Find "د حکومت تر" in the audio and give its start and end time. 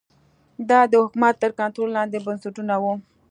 0.91-1.51